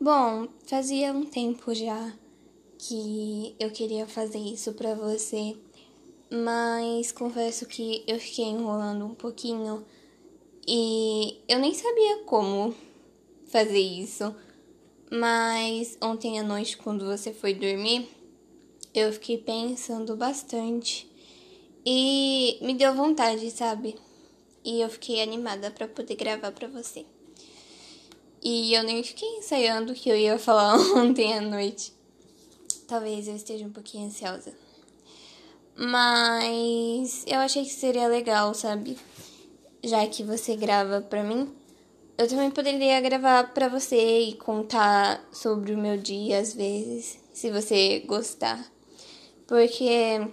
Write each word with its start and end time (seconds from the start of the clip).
Bom, 0.00 0.46
fazia 0.64 1.12
um 1.12 1.24
tempo 1.24 1.74
já 1.74 2.12
que 2.78 3.56
eu 3.58 3.68
queria 3.72 4.06
fazer 4.06 4.38
isso 4.38 4.72
pra 4.74 4.94
você, 4.94 5.56
mas 6.30 7.10
confesso 7.10 7.66
que 7.66 8.04
eu 8.06 8.16
fiquei 8.20 8.44
enrolando 8.44 9.04
um 9.04 9.14
pouquinho 9.16 9.84
e 10.68 11.40
eu 11.48 11.58
nem 11.58 11.74
sabia 11.74 12.18
como 12.18 12.72
fazer 13.48 13.80
isso. 13.80 14.32
Mas 15.10 15.98
ontem 16.00 16.38
à 16.38 16.44
noite, 16.44 16.76
quando 16.76 17.04
você 17.04 17.32
foi 17.32 17.52
dormir, 17.52 18.08
eu 18.94 19.12
fiquei 19.12 19.36
pensando 19.36 20.14
bastante 20.14 21.10
e 21.84 22.56
me 22.62 22.74
deu 22.74 22.94
vontade, 22.94 23.50
sabe? 23.50 23.96
E 24.64 24.80
eu 24.80 24.88
fiquei 24.88 25.20
animada 25.20 25.72
para 25.72 25.88
poder 25.88 26.14
gravar 26.14 26.52
para 26.52 26.68
você. 26.68 27.04
E 28.42 28.74
eu 28.74 28.82
nem 28.84 29.02
fiquei 29.02 29.28
ensaiando 29.38 29.92
o 29.92 29.94
que 29.94 30.08
eu 30.08 30.16
ia 30.16 30.38
falar 30.38 30.78
ontem 30.96 31.36
à 31.36 31.40
noite. 31.40 31.92
Talvez 32.86 33.28
eu 33.28 33.34
esteja 33.34 33.66
um 33.66 33.72
pouquinho 33.72 34.06
ansiosa. 34.06 34.52
Mas 35.76 37.24
eu 37.26 37.38
achei 37.38 37.64
que 37.64 37.72
seria 37.72 38.08
legal, 38.08 38.54
sabe? 38.54 38.96
Já 39.84 40.06
que 40.06 40.22
você 40.22 40.56
grava 40.56 41.00
pra 41.00 41.22
mim, 41.22 41.54
eu 42.16 42.26
também 42.26 42.50
poderia 42.50 43.00
gravar 43.00 43.54
pra 43.54 43.68
você 43.68 44.22
e 44.22 44.34
contar 44.34 45.24
sobre 45.30 45.72
o 45.72 45.78
meu 45.78 45.96
dia 45.96 46.40
às 46.40 46.52
vezes, 46.52 47.18
se 47.32 47.50
você 47.50 48.00
gostar. 48.00 48.64
Porque 49.46 50.28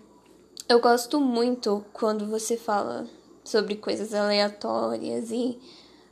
eu 0.68 0.80
gosto 0.80 1.22
muito 1.22 1.86
quando 1.94 2.26
você 2.26 2.58
fala 2.58 3.08
sobre 3.44 3.76
coisas 3.76 4.16
aleatórias 4.16 5.30
e 5.30 5.60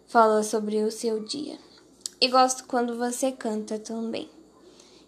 fala 0.06 0.44
sobre 0.44 0.84
o 0.84 0.92
seu 0.92 1.24
dia. 1.24 1.58
E 2.24 2.30
gosto 2.30 2.64
quando 2.64 2.98
você 2.98 3.34
canta 3.34 3.78
também. 3.78 4.30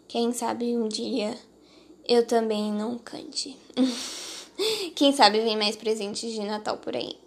Quem 0.05 0.33
sabe 0.33 0.75
um 0.75 0.89
dia 0.89 1.33
eu 2.05 2.27
também 2.27 2.73
não 2.73 2.97
cante. 2.97 3.57
Quem 4.93 5.13
sabe 5.13 5.39
vem 5.39 5.55
mais 5.55 5.77
presentes 5.77 6.33
de 6.33 6.41
Natal 6.41 6.77
por 6.77 6.93
aí. 6.93 7.17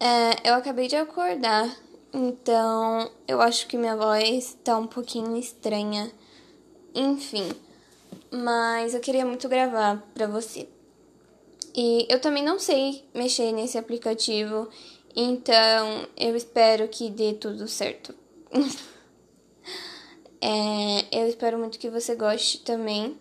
É, 0.00 0.48
eu 0.48 0.54
acabei 0.54 0.88
de 0.88 0.96
acordar, 0.96 1.76
então 2.10 3.10
eu 3.28 3.38
acho 3.42 3.66
que 3.66 3.76
minha 3.76 3.98
voz 3.98 4.56
tá 4.64 4.78
um 4.78 4.86
pouquinho 4.86 5.36
estranha. 5.36 6.10
Enfim, 6.94 7.52
mas 8.30 8.94
eu 8.94 9.00
queria 9.00 9.26
muito 9.26 9.46
gravar 9.46 10.02
pra 10.14 10.26
você. 10.26 10.66
E 11.76 12.06
eu 12.08 12.18
também 12.18 12.42
não 12.42 12.58
sei 12.58 13.04
mexer 13.12 13.52
nesse 13.52 13.76
aplicativo, 13.76 14.70
então 15.14 16.08
eu 16.16 16.34
espero 16.34 16.88
que 16.88 17.10
dê 17.10 17.34
tudo 17.34 17.68
certo. 17.68 18.21
é, 20.40 21.20
eu 21.20 21.26
espero 21.28 21.58
muito 21.58 21.78
que 21.78 21.88
você 21.88 22.14
goste 22.14 22.60
também. 22.60 23.18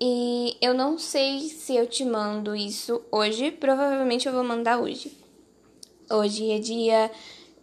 E 0.00 0.56
eu 0.60 0.74
não 0.74 0.98
sei 0.98 1.40
se 1.48 1.76
eu 1.76 1.86
te 1.86 2.04
mando 2.04 2.54
isso 2.54 3.02
hoje, 3.10 3.50
provavelmente 3.50 4.26
eu 4.26 4.32
vou 4.32 4.42
mandar 4.42 4.80
hoje. 4.80 5.16
Hoje 6.10 6.50
é 6.50 6.58
dia 6.58 7.10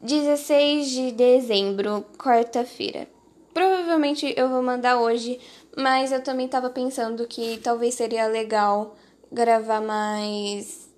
16 0.01 0.89
de 0.89 1.11
dezembro, 1.11 2.05
quarta-feira. 2.17 3.07
Provavelmente 3.53 4.33
eu 4.37 4.47
vou 4.47 4.63
mandar 4.63 4.99
hoje, 4.99 5.39
mas 5.77 6.11
eu 6.11 6.23
também 6.23 6.47
tava 6.47 6.69
pensando 6.69 7.27
que 7.27 7.57
talvez 7.57 7.95
seria 7.95 8.27
legal 8.27 8.95
gravar 9.31 9.81
mais 9.81 10.89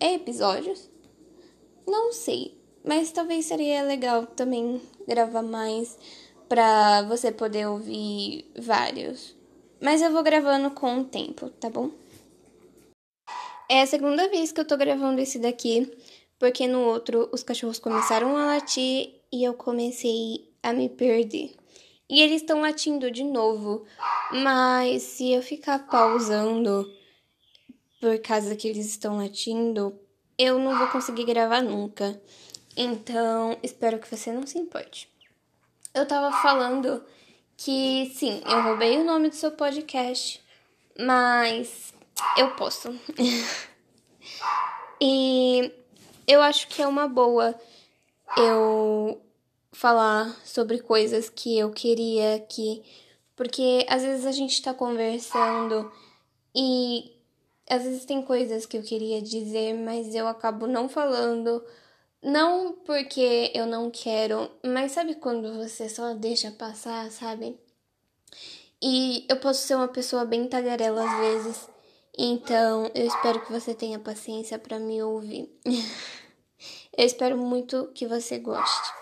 episódios. 0.00 0.90
Não 1.86 2.12
sei, 2.12 2.60
mas 2.84 3.12
talvez 3.12 3.46
seria 3.46 3.82
legal 3.82 4.26
também 4.26 4.80
gravar 5.06 5.42
mais 5.42 5.98
pra 6.48 7.02
você 7.02 7.32
poder 7.32 7.66
ouvir 7.66 8.50
vários. 8.58 9.34
Mas 9.80 10.02
eu 10.02 10.12
vou 10.12 10.22
gravando 10.22 10.70
com 10.70 11.00
o 11.00 11.04
tempo, 11.04 11.48
tá 11.50 11.68
bom? 11.68 11.90
É 13.68 13.82
a 13.82 13.86
segunda 13.86 14.28
vez 14.28 14.52
que 14.52 14.60
eu 14.60 14.64
tô 14.66 14.76
gravando 14.76 15.20
esse 15.20 15.38
daqui, 15.38 15.90
porque 16.38 16.66
no 16.66 16.80
outro 16.80 17.28
os 17.32 17.42
cachorros 17.42 17.78
começaram 17.78 18.36
a 18.36 18.46
latir 18.46 19.14
e 19.32 19.42
eu 19.42 19.54
comecei 19.54 20.52
a 20.62 20.72
me 20.72 20.88
perder. 20.88 21.54
E 22.08 22.20
eles 22.20 22.42
estão 22.42 22.60
latindo 22.60 23.10
de 23.10 23.24
novo, 23.24 23.86
mas 24.30 25.02
se 25.02 25.32
eu 25.32 25.42
ficar 25.42 25.86
pausando 25.86 26.86
por 27.98 28.18
causa 28.18 28.54
que 28.54 28.68
eles 28.68 28.86
estão 28.86 29.16
latindo, 29.16 29.98
eu 30.36 30.58
não 30.58 30.76
vou 30.76 30.88
conseguir 30.88 31.24
gravar 31.24 31.62
nunca. 31.62 32.20
Então, 32.76 33.58
espero 33.62 33.98
que 33.98 34.08
você 34.08 34.32
não 34.32 34.46
se 34.46 34.58
importe. 34.58 35.10
Eu 35.94 36.06
tava 36.06 36.34
falando 36.40 37.04
que 37.56 38.10
sim, 38.14 38.42
eu 38.46 38.62
roubei 38.62 38.98
o 38.98 39.04
nome 39.04 39.28
do 39.28 39.34
seu 39.34 39.52
podcast, 39.52 40.42
mas 40.98 41.92
eu 42.36 42.50
posso. 42.52 42.88
e 45.00 45.70
eu 46.26 46.40
acho 46.40 46.68
que 46.68 46.80
é 46.80 46.86
uma 46.86 47.06
boa 47.06 47.54
eu 48.36 49.20
falar 49.72 50.34
sobre 50.44 50.78
coisas 50.80 51.28
que 51.28 51.58
eu 51.58 51.70
queria 51.70 52.40
que 52.48 52.82
porque 53.34 53.84
às 53.88 54.02
vezes 54.02 54.26
a 54.26 54.32
gente 54.32 54.62
tá 54.62 54.72
conversando 54.72 55.90
e 56.54 57.12
às 57.68 57.82
vezes 57.82 58.04
tem 58.04 58.22
coisas 58.22 58.66
que 58.66 58.76
eu 58.76 58.82
queria 58.82 59.20
dizer, 59.22 59.74
mas 59.74 60.14
eu 60.14 60.28
acabo 60.28 60.66
não 60.66 60.88
falando. 60.88 61.64
Não 62.22 62.72
porque 62.84 63.50
eu 63.52 63.66
não 63.66 63.90
quero, 63.90 64.48
mas 64.62 64.92
sabe 64.92 65.16
quando 65.16 65.54
você 65.54 65.88
só 65.88 66.14
deixa 66.14 66.52
passar, 66.52 67.10
sabe? 67.10 67.58
E 68.80 69.26
eu 69.28 69.36
posso 69.36 69.66
ser 69.66 69.74
uma 69.74 69.88
pessoa 69.88 70.24
bem 70.24 70.46
tagarela 70.46 71.04
às 71.04 71.18
vezes. 71.18 71.68
Então, 72.16 72.90
eu 72.94 73.06
espero 73.06 73.40
que 73.44 73.50
você 73.50 73.74
tenha 73.74 73.98
paciência 73.98 74.58
para 74.58 74.78
me 74.78 75.02
ouvir. 75.02 75.50
eu 76.96 77.04
espero 77.04 77.36
muito 77.36 77.90
que 77.94 78.06
você 78.06 78.38
goste. 78.38 78.92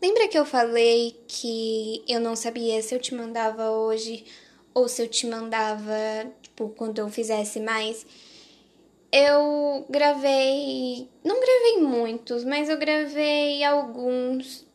Lembra 0.00 0.28
que 0.28 0.38
eu 0.38 0.44
falei 0.44 1.24
que 1.26 2.04
eu 2.06 2.20
não 2.20 2.36
sabia 2.36 2.82
se 2.82 2.94
eu 2.94 3.00
te 3.00 3.14
mandava 3.14 3.70
hoje 3.70 4.26
ou 4.74 4.88
se 4.88 5.02
eu 5.02 5.08
te 5.08 5.26
mandava, 5.26 5.94
tipo, 6.42 6.68
quando 6.70 6.98
eu 6.98 7.08
fizesse 7.08 7.60
mais. 7.60 8.06
Eu 9.12 9.86
gravei. 9.88 11.08
Não 11.24 11.40
gravei 11.40 11.78
muitos, 11.78 12.44
mas 12.44 12.68
eu 12.68 12.78
gravei 12.78 13.62
alguns. 13.64 14.66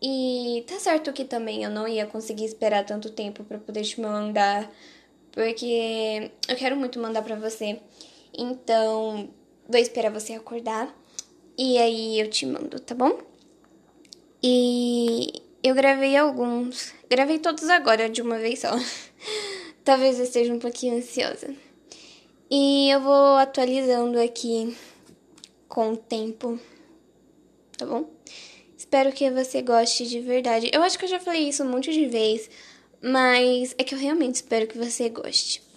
E 0.00 0.64
tá 0.68 0.78
certo 0.78 1.12
que 1.12 1.24
também 1.24 1.64
eu 1.64 1.70
não 1.70 1.88
ia 1.88 2.06
conseguir 2.06 2.44
esperar 2.44 2.84
tanto 2.84 3.10
tempo 3.10 3.42
para 3.42 3.58
poder 3.58 3.82
te 3.82 4.00
mandar, 4.00 4.70
porque 5.32 6.30
eu 6.48 6.56
quero 6.56 6.76
muito 6.76 7.00
mandar 7.00 7.22
para 7.22 7.34
você. 7.34 7.80
Então, 8.36 9.28
vou 9.68 9.80
esperar 9.80 10.12
você 10.12 10.34
acordar 10.34 10.94
e 11.58 11.76
aí 11.78 12.20
eu 12.20 12.30
te 12.30 12.46
mando, 12.46 12.78
tá 12.78 12.94
bom? 12.94 13.18
E 14.40 15.42
eu 15.62 15.74
gravei 15.74 16.16
alguns. 16.16 16.94
Gravei 17.10 17.40
todos 17.40 17.68
agora 17.68 18.08
de 18.08 18.22
uma 18.22 18.38
vez 18.38 18.60
só. 18.60 18.70
Talvez 19.84 20.18
eu 20.18 20.24
esteja 20.24 20.54
um 20.54 20.60
pouquinho 20.60 20.98
ansiosa. 20.98 21.52
E 22.50 22.88
eu 22.90 23.00
vou 23.00 23.36
atualizando 23.36 24.18
aqui 24.18 24.74
com 25.68 25.92
o 25.92 25.96
tempo. 25.96 26.58
Tá 27.76 27.84
bom? 27.84 28.08
Espero 28.76 29.12
que 29.12 29.30
você 29.30 29.60
goste 29.60 30.06
de 30.06 30.20
verdade. 30.20 30.70
Eu 30.72 30.82
acho 30.82 30.98
que 30.98 31.04
eu 31.04 31.08
já 31.08 31.20
falei 31.20 31.48
isso 31.48 31.62
um 31.62 31.68
monte 31.68 31.92
de 31.92 32.06
vezes, 32.06 32.48
mas 33.02 33.74
é 33.76 33.84
que 33.84 33.94
eu 33.94 33.98
realmente 33.98 34.36
espero 34.36 34.66
que 34.66 34.78
você 34.78 35.10
goste. 35.10 35.67